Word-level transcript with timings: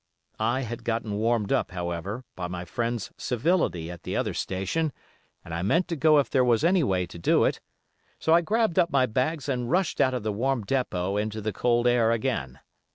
I 0.39 0.61
had 0.61 0.83
gotten 0.83 1.13
warmed 1.13 1.51
up, 1.53 1.69
however, 1.69 2.23
by 2.35 2.47
my 2.47 2.65
friend's 2.65 3.11
civility 3.17 3.91
at 3.91 4.01
the 4.01 4.15
other 4.15 4.33
station, 4.33 4.91
and 5.45 5.53
I 5.53 5.61
meant 5.61 5.87
to 5.89 5.95
go 5.95 6.17
if 6.17 6.27
there 6.27 6.43
was 6.43 6.63
any 6.63 6.83
way 6.83 7.05
to 7.05 7.19
do 7.19 7.43
it, 7.43 7.59
so 8.17 8.33
I 8.33 8.41
grabbed 8.41 8.79
up 8.79 8.89
my 8.89 9.05
bags 9.05 9.47
and 9.47 9.69
rushed 9.69 10.01
out 10.01 10.15
of 10.15 10.23
the 10.23 10.33
warm 10.33 10.63
depot 10.63 11.17
into 11.17 11.39
the 11.39 11.53
cold 11.53 11.85
air 11.85 12.09
again. 12.11 12.59